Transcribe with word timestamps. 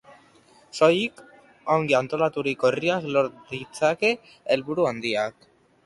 Soilik 0.77 1.21
ongi 1.75 1.97
antolaturiko 1.99 2.73
herriak 2.73 3.07
lor 3.13 3.33
ditzake 3.55 4.15
helburu 4.57 4.93
handiak. 4.95 5.53